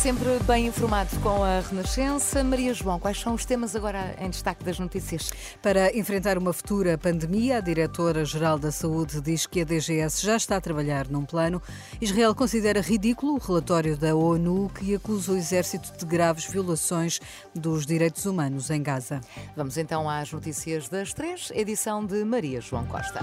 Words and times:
Sempre 0.00 0.38
bem 0.46 0.66
informado 0.66 1.14
com 1.20 1.44
a 1.44 1.60
Renascença. 1.60 2.42
Maria 2.42 2.72
João, 2.72 2.98
quais 2.98 3.20
são 3.20 3.34
os 3.34 3.44
temas 3.44 3.76
agora 3.76 4.16
em 4.18 4.30
destaque 4.30 4.64
das 4.64 4.78
notícias? 4.78 5.30
Para 5.60 5.94
enfrentar 5.94 6.38
uma 6.38 6.54
futura 6.54 6.96
pandemia, 6.96 7.58
a 7.58 7.60
Diretora-Geral 7.60 8.58
da 8.58 8.72
Saúde 8.72 9.20
diz 9.20 9.44
que 9.44 9.60
a 9.60 9.64
DGS 9.64 10.24
já 10.24 10.36
está 10.36 10.56
a 10.56 10.60
trabalhar 10.60 11.06
num 11.08 11.26
plano. 11.26 11.60
Israel 12.00 12.34
considera 12.34 12.80
ridículo 12.80 13.34
o 13.34 13.38
relatório 13.38 13.94
da 13.94 14.16
ONU 14.16 14.70
que 14.70 14.94
acusa 14.94 15.32
o 15.32 15.36
exército 15.36 15.92
de 15.98 16.06
graves 16.06 16.46
violações 16.46 17.20
dos 17.54 17.84
direitos 17.84 18.24
humanos 18.24 18.70
em 18.70 18.82
Gaza. 18.82 19.20
Vamos 19.54 19.76
então 19.76 20.08
às 20.08 20.32
notícias 20.32 20.88
das 20.88 21.12
três, 21.12 21.52
edição 21.54 22.06
de 22.06 22.24
Maria 22.24 22.62
João 22.62 22.86
Costa. 22.86 23.20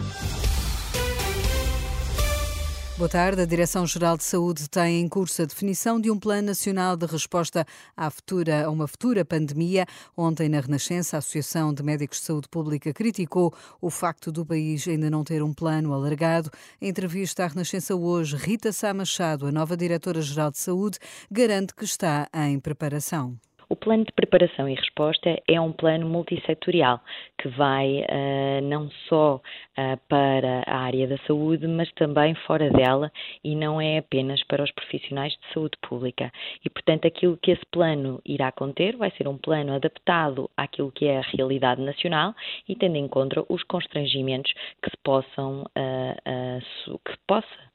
Boa 2.98 3.08
tarde. 3.08 3.40
A 3.40 3.46
Direção-Geral 3.46 4.18
de 4.18 4.24
Saúde 4.24 4.68
tem 4.68 5.02
em 5.02 5.08
curso 5.08 5.44
a 5.44 5.46
definição 5.46 6.02
de 6.02 6.10
um 6.10 6.18
Plano 6.18 6.48
Nacional 6.48 6.98
de 6.98 7.06
Resposta 7.06 7.64
à 7.96 8.10
futura, 8.10 8.66
a 8.66 8.72
uma 8.72 8.88
futura 8.88 9.24
pandemia. 9.24 9.86
Ontem, 10.18 10.50
na 10.50 10.60
Renascença, 10.60 11.16
a 11.16 11.20
Associação 11.20 11.72
de 11.72 11.84
Médicos 11.84 12.18
de 12.18 12.26
Saúde 12.26 12.50
Pública 12.50 12.92
criticou 12.92 13.54
o 13.80 13.92
facto 13.92 14.32
do 14.32 14.44
país 14.44 14.88
ainda 14.88 15.12
não 15.12 15.24
ter 15.24 15.44
um 15.44 15.54
plano 15.54 15.94
alargado. 15.94 16.50
Em 16.82 16.90
entrevista 16.90 17.44
à 17.44 17.48
Renascença 17.48 17.96
hoje, 17.96 18.36
Rita 18.36 18.72
Sá 18.72 18.92
Machado, 18.96 19.46
a 19.46 19.52
nova 19.52 19.78
Diretora-Geral 19.78 20.50
de 20.50 20.58
Saúde, 20.58 20.98
garante 21.30 21.76
que 21.76 21.86
está 21.86 22.28
em 22.34 22.60
preparação. 22.60 23.38
O 23.70 23.76
plano 23.76 24.06
de 24.06 24.14
preparação 24.14 24.70
e 24.70 24.76
resposta 24.76 25.42
é 25.46 25.60
um 25.60 25.74
plano 25.74 26.08
multissetorial 26.08 27.02
que 27.38 27.50
vai 27.50 28.00
uh, 28.00 28.62
não 28.64 28.90
só 29.10 29.36
uh, 29.36 30.00
para 30.08 30.64
a 30.66 30.78
área 30.78 31.06
da 31.06 31.18
saúde, 31.28 31.68
mas 31.68 31.92
também 31.92 32.34
fora 32.48 32.70
dela 32.70 33.12
e 33.44 33.56
não 33.56 33.82
é 33.82 33.98
apenas 33.98 34.42
para 34.46 34.64
os 34.64 34.72
profissionais 34.72 35.34
de 35.34 35.54
saúde 35.54 35.78
pública. 35.82 36.32
E, 36.64 36.70
portanto, 36.70 37.08
aquilo 37.08 37.38
que 37.38 37.52
esse 37.52 37.66
plano 37.70 38.22
irá 38.26 38.54
conter 38.54 38.96
vai 38.96 39.12
ser 39.12 39.28
um 39.28 39.38
plano 39.38 39.74
adaptado 39.74 40.50
àquilo 40.56 40.90
que 40.90 41.06
é 41.06 41.18
a 41.18 41.22
realidade 41.36 41.82
nacional 41.82 42.34
e 42.70 42.76
tendo 42.76 42.96
em 42.96 43.08
conta 43.10 43.44
os 43.50 43.64
constrangimentos 43.64 44.54
que 44.82 44.90
se 44.90 44.98
possam 45.04 45.64
uh, 45.64 47.00
que 47.06 47.18
possa 47.28 47.68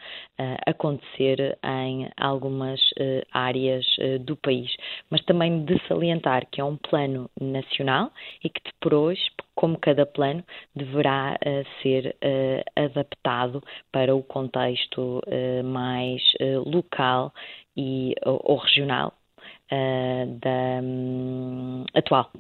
acontecer 0.66 1.56
em 1.64 2.10
algumas 2.16 2.80
áreas 3.30 3.84
do 4.22 4.36
país, 4.36 4.74
mas 5.08 5.24
também 5.24 5.64
de 5.64 5.78
salientar 5.88 6.46
que 6.50 6.60
é 6.60 6.64
um 6.64 6.76
plano 6.76 7.30
nacional 7.40 8.10
e 8.42 8.48
que 8.48 8.60
depois, 8.64 9.18
como 9.54 9.78
cada 9.78 10.06
plano, 10.06 10.44
deverá 10.74 11.36
uh, 11.44 11.82
ser 11.82 12.16
uh, 12.22 12.80
adaptado 12.84 13.62
para 13.90 14.14
o 14.14 14.22
contexto 14.22 15.20
uh, 15.26 15.64
mais 15.64 16.22
local 16.66 17.32
e, 17.76 18.14
ou, 18.24 18.56
regional 18.56 19.12
da 20.40 20.82
um, 20.82 21.84
atual. 21.94 22.30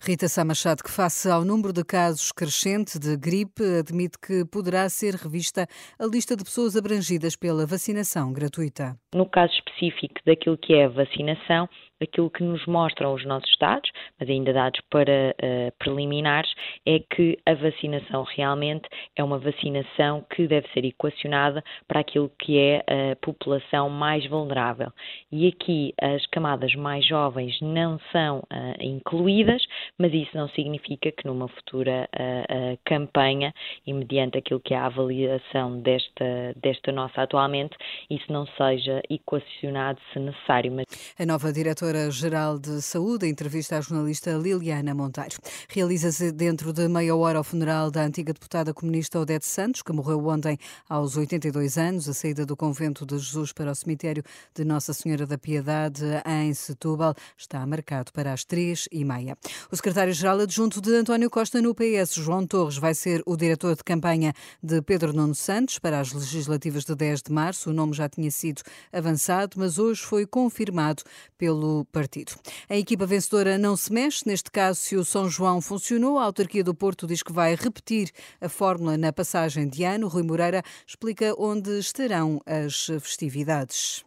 Rita 0.00 0.28
Sá 0.28 0.44
Machado, 0.44 0.82
que 0.82 0.90
face 0.90 1.30
ao 1.30 1.44
número 1.44 1.72
de 1.72 1.84
casos 1.84 2.32
crescente 2.32 2.98
de 2.98 3.16
gripe, 3.16 3.62
admite 3.78 4.18
que 4.18 4.44
poderá 4.44 4.88
ser 4.88 5.14
revista 5.14 5.66
a 5.98 6.06
lista 6.06 6.36
de 6.36 6.44
pessoas 6.44 6.76
abrangidas 6.76 7.36
pela 7.36 7.66
vacinação 7.66 8.32
gratuita. 8.32 8.96
No 9.14 9.26
caso 9.26 9.52
específico 9.54 10.14
daquilo 10.26 10.58
que 10.58 10.74
é 10.74 10.86
a 10.86 10.88
vacinação, 10.88 11.68
aquilo 12.00 12.30
que 12.30 12.42
nos 12.42 12.64
mostram 12.66 13.14
os 13.14 13.24
nossos 13.24 13.50
dados, 13.58 13.90
mas 14.18 14.28
ainda 14.28 14.52
dados 14.52 14.80
para 14.90 15.34
uh, 15.34 15.72
preliminares, 15.78 16.50
é 16.86 17.00
que 17.00 17.38
a 17.46 17.54
vacinação 17.54 18.24
realmente 18.24 18.88
é 19.16 19.22
uma 19.22 19.38
vacinação 19.38 20.24
que 20.34 20.46
deve 20.46 20.68
ser 20.68 20.84
equacionada 20.84 21.62
para 21.86 22.00
aquilo 22.00 22.30
que 22.38 22.58
é 22.58 22.84
a 23.12 23.16
população 23.16 23.90
mais 23.90 24.26
vulnerável. 24.26 24.92
E 25.30 25.48
aqui 25.48 25.94
as 26.00 26.24
camadas 26.26 26.74
mais 26.74 27.06
jovens 27.06 27.60
não 27.60 27.98
são 28.12 28.38
uh, 28.38 28.44
incluídas, 28.80 29.62
mas 29.98 30.12
isso 30.12 30.36
não 30.36 30.48
significa 30.50 31.10
que 31.10 31.26
numa 31.26 31.48
futura 31.48 32.08
uh, 32.14 32.78
campanha, 32.84 33.52
e 33.86 33.92
mediante 33.92 34.38
aquilo 34.38 34.60
que 34.60 34.74
é 34.74 34.76
a 34.76 34.86
avaliação 34.86 35.80
desta, 35.80 36.54
desta 36.56 36.92
nossa 36.92 37.22
atualmente, 37.22 37.76
isso 38.10 38.32
não 38.32 38.46
seja 38.56 39.00
equacionado 39.08 40.00
se 40.12 40.18
necessário. 40.18 40.72
Mas... 40.72 40.86
A 41.18 41.26
nova 41.26 41.52
diretora 41.52 41.78
Diretora-Geral 41.78 42.58
de 42.58 42.82
Saúde, 42.82 43.26
a 43.26 43.28
entrevista 43.28 43.76
à 43.76 43.80
jornalista 43.80 44.32
Liliana 44.32 44.94
Monteiro. 44.94 45.36
Realiza-se 45.68 46.32
dentro 46.32 46.72
de 46.72 46.88
meia 46.88 47.14
hora 47.14 47.40
o 47.40 47.44
funeral 47.44 47.90
da 47.90 48.02
antiga 48.02 48.32
deputada 48.32 48.74
comunista 48.74 49.18
Odete 49.18 49.46
Santos, 49.46 49.82
que 49.82 49.92
morreu 49.92 50.26
ontem 50.26 50.58
aos 50.88 51.16
82 51.16 51.78
anos, 51.78 52.08
a 52.08 52.14
saída 52.14 52.44
do 52.44 52.56
convento 52.56 53.06
de 53.06 53.18
Jesus 53.18 53.52
para 53.52 53.70
o 53.70 53.74
cemitério 53.74 54.22
de 54.54 54.64
Nossa 54.64 54.92
Senhora 54.92 55.26
da 55.26 55.38
Piedade 55.38 56.04
em 56.26 56.52
Setúbal 56.52 57.14
está 57.36 57.64
marcado 57.66 58.12
para 58.12 58.32
as 58.32 58.44
três 58.44 58.88
e 58.90 59.04
meia. 59.04 59.36
O 59.70 59.76
secretário-geral 59.76 60.40
adjunto 60.40 60.80
de 60.80 60.94
António 60.94 61.30
Costa 61.30 61.62
no 61.62 61.74
PS, 61.74 62.14
João 62.14 62.46
Torres, 62.46 62.76
vai 62.76 62.94
ser 62.94 63.22
o 63.26 63.36
diretor 63.36 63.76
de 63.76 63.84
campanha 63.84 64.32
de 64.62 64.82
Pedro 64.82 65.12
Nuno 65.12 65.34
Santos 65.34 65.78
para 65.78 66.00
as 66.00 66.12
legislativas 66.12 66.84
de 66.84 66.94
10 66.94 67.22
de 67.22 67.32
março. 67.32 67.70
O 67.70 67.72
nome 67.72 67.92
já 67.98 68.08
tinha 68.08 68.30
sido 68.30 68.62
avançado, 68.92 69.56
mas 69.56 69.78
hoje 69.78 70.00
foi 70.00 70.26
confirmado 70.26 71.02
pelo 71.36 71.84
partido. 71.92 72.32
A 72.68 72.76
equipa 72.76 73.06
vencedora 73.06 73.58
não 73.58 73.76
se 73.76 73.92
mexe, 73.92 74.26
neste 74.26 74.50
caso, 74.50 74.80
se 74.80 74.96
o 74.96 75.04
São 75.04 75.28
João 75.28 75.60
funcionou, 75.60 76.18
a 76.18 76.24
autarquia 76.24 76.64
do 76.64 76.74
Porto 76.74 77.06
diz 77.06 77.22
que 77.22 77.32
vai 77.32 77.54
repetir 77.54 78.10
a 78.40 78.48
fórmula 78.48 78.96
na 78.96 79.12
passagem 79.12 79.68
de 79.68 79.84
ano. 79.84 80.08
Rui 80.08 80.22
Moreira 80.22 80.62
explica 80.86 81.34
onde 81.38 81.78
estarão 81.78 82.40
as 82.46 82.86
festividades. 83.00 84.04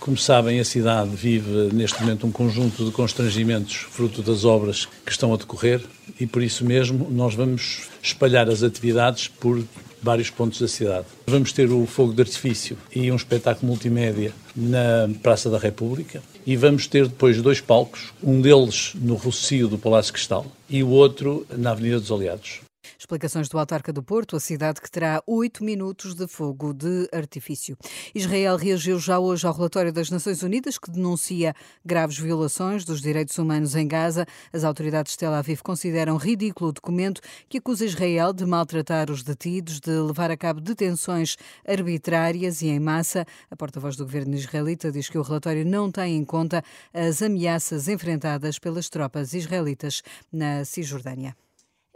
Como 0.00 0.16
sabem, 0.16 0.60
a 0.60 0.64
cidade 0.64 1.10
vive 1.14 1.72
neste 1.72 2.00
momento 2.00 2.26
um 2.26 2.32
conjunto 2.32 2.84
de 2.84 2.90
constrangimentos 2.90 3.76
fruto 3.76 4.22
das 4.22 4.44
obras 4.44 4.86
que 5.04 5.10
estão 5.10 5.32
a 5.32 5.36
decorrer 5.36 5.80
e 6.20 6.26
por 6.26 6.42
isso 6.42 6.64
mesmo 6.64 7.08
nós 7.10 7.34
vamos 7.34 7.88
espalhar 8.02 8.48
as 8.48 8.62
atividades 8.62 9.28
por 9.28 9.62
vários 10.06 10.30
pontos 10.30 10.60
da 10.60 10.68
cidade. 10.68 11.06
Vamos 11.26 11.52
ter 11.52 11.68
o 11.68 11.84
fogo 11.84 12.12
de 12.12 12.22
artifício 12.22 12.78
e 12.94 13.10
um 13.10 13.16
espetáculo 13.16 13.66
multimédia 13.66 14.32
na 14.54 15.10
Praça 15.20 15.50
da 15.50 15.58
República 15.58 16.22
e 16.46 16.56
vamos 16.56 16.86
ter 16.86 17.08
depois 17.08 17.42
dois 17.42 17.60
palcos, 17.60 18.12
um 18.22 18.40
deles 18.40 18.92
no 18.94 19.16
Rocio 19.16 19.66
do 19.66 19.76
Palácio 19.76 20.12
Cristal 20.12 20.46
e 20.70 20.80
o 20.84 20.90
outro 20.90 21.44
na 21.58 21.72
Avenida 21.72 21.98
dos 21.98 22.12
Aliados. 22.12 22.65
Explicações 23.06 23.48
do 23.48 23.56
Autarca 23.56 23.92
do 23.92 24.02
Porto, 24.02 24.34
a 24.34 24.40
cidade 24.40 24.80
que 24.80 24.90
terá 24.90 25.22
oito 25.28 25.62
minutos 25.62 26.12
de 26.12 26.26
fogo 26.26 26.74
de 26.74 27.08
artifício. 27.12 27.78
Israel 28.12 28.56
reagiu 28.56 28.98
já 28.98 29.20
hoje 29.20 29.46
ao 29.46 29.54
relatório 29.54 29.92
das 29.92 30.10
Nações 30.10 30.42
Unidas 30.42 30.76
que 30.76 30.90
denuncia 30.90 31.54
graves 31.84 32.18
violações 32.18 32.84
dos 32.84 33.00
direitos 33.00 33.38
humanos 33.38 33.76
em 33.76 33.86
Gaza. 33.86 34.26
As 34.52 34.64
autoridades 34.64 35.12
de 35.12 35.18
Tel 35.18 35.32
Aviv 35.32 35.60
consideram 35.62 36.16
ridículo 36.16 36.70
o 36.70 36.72
documento 36.72 37.20
que 37.48 37.58
acusa 37.58 37.84
Israel 37.84 38.32
de 38.32 38.44
maltratar 38.44 39.08
os 39.08 39.22
detidos, 39.22 39.78
de 39.78 39.92
levar 39.92 40.32
a 40.32 40.36
cabo 40.36 40.60
detenções 40.60 41.36
arbitrárias 41.64 42.60
e 42.60 42.66
em 42.66 42.80
massa. 42.80 43.24
A 43.48 43.54
porta-voz 43.54 43.94
do 43.94 44.04
governo 44.04 44.34
israelita 44.34 44.90
diz 44.90 45.08
que 45.08 45.16
o 45.16 45.22
relatório 45.22 45.64
não 45.64 45.92
tem 45.92 46.16
em 46.16 46.24
conta 46.24 46.60
as 46.92 47.22
ameaças 47.22 47.86
enfrentadas 47.86 48.58
pelas 48.58 48.88
tropas 48.88 49.32
israelitas 49.32 50.02
na 50.32 50.64
Cisjordânia. 50.64 51.36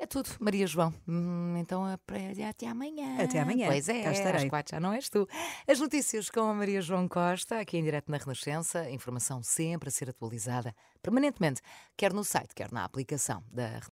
É 0.02 0.06
tudo, 0.06 0.30
Maria 0.40 0.66
João. 0.66 0.94
Hum, 1.06 1.56
então 1.58 1.84
até 1.84 2.66
amanhã. 2.66 3.22
Até 3.22 3.38
amanhã. 3.38 3.66
Pois 3.66 3.86
é, 3.86 4.02
Cá 4.02 4.12
estarei. 4.12 4.44
às 4.44 4.48
quatro 4.48 4.74
já 4.74 4.80
não 4.80 4.94
és 4.94 5.10
tu. 5.10 5.28
As 5.68 5.78
notícias 5.78 6.30
com 6.30 6.40
a 6.40 6.54
Maria 6.54 6.80
João 6.80 7.06
Costa, 7.06 7.60
aqui 7.60 7.76
em 7.76 7.84
direto 7.84 8.10
na 8.10 8.16
Renascença. 8.16 8.88
Informação 8.88 9.42
sempre 9.42 9.90
a 9.90 9.92
ser 9.92 10.08
atualizada 10.08 10.74
permanentemente, 11.02 11.60
quer 11.98 12.14
no 12.14 12.24
site, 12.24 12.54
quer 12.54 12.72
na 12.72 12.82
aplicação 12.84 13.44
da 13.52 13.78